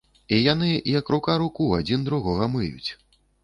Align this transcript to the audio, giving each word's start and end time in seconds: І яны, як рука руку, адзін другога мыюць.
І 0.37 0.37
яны, 0.53 0.69
як 0.99 1.11
рука 1.17 1.37
руку, 1.45 1.69
адзін 1.79 2.09
другога 2.11 2.51
мыюць. 2.59 2.89